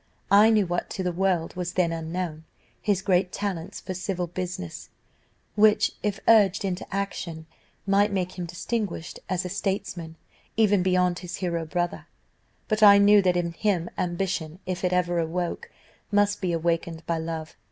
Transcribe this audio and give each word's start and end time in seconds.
I 0.31 0.49
knew, 0.49 0.65
what 0.65 0.89
to 0.97 1.03
the 1.03 1.11
world 1.11 1.55
was 1.55 1.73
then 1.73 1.91
unknown, 1.91 2.43
his 2.81 3.03
great 3.03 3.31
talents 3.31 3.79
for 3.79 3.93
civil 3.93 4.25
business, 4.25 4.89
which, 5.53 5.91
if 6.01 6.19
urged 6.27 6.65
into 6.65 6.91
action, 6.91 7.45
might 7.85 8.11
make 8.11 8.31
him 8.31 8.45
distinguished 8.47 9.19
as 9.29 9.45
a 9.45 9.49
statesman 9.49 10.15
even 10.57 10.81
beyond 10.81 11.19
his 11.19 11.35
hero 11.35 11.65
brother, 11.65 12.07
but 12.67 12.81
I 12.81 12.97
knew 12.97 13.21
that 13.21 13.37
in 13.37 13.51
him 13.53 13.91
ambition, 13.95 14.57
if 14.65 14.83
it 14.83 14.91
ever 14.91 15.19
awoke, 15.19 15.69
must 16.11 16.41
be 16.41 16.51
awakened 16.51 17.05
by 17.05 17.19
love. 17.19 17.55